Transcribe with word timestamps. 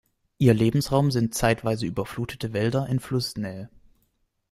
Ihr 0.39 0.55
Lebensraum 0.55 1.11
sind 1.11 1.35
zeitweise 1.35 1.85
überflutete 1.85 2.53
Wälder 2.53 2.87
in 2.87 2.99
Flussnähe. 2.99 3.69